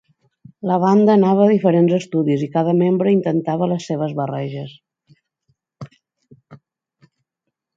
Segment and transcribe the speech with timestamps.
[0.69, 4.75] La banda anava a diferents estudis i cada membre intentava les seves barreges.